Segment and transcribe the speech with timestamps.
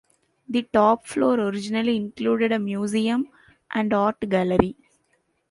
[0.49, 3.27] The top floor originally included a museum
[3.69, 4.75] and art gallery.